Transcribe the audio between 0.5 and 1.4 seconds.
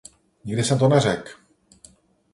jsem to neřekl!